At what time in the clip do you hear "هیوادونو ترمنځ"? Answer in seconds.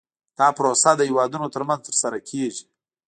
1.09-1.81